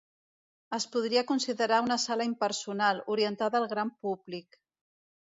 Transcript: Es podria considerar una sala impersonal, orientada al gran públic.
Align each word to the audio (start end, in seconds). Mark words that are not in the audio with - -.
Es 0.75 0.85
podria 0.93 1.21
considerar 1.31 1.77
una 1.87 1.97
sala 2.03 2.25
impersonal, 2.29 3.01
orientada 3.17 3.59
al 3.63 3.67
gran 3.75 3.93
públic. 4.07 4.57